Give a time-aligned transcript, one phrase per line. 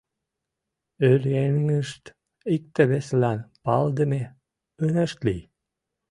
[1.09, 2.03] Оръеҥышт
[2.55, 4.21] икте-весылан палыдыме
[4.85, 5.41] ынышт лий.